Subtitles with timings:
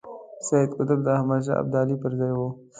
[0.47, 2.47] سید قطب د احمد شاه ابدالي پر ځای وو.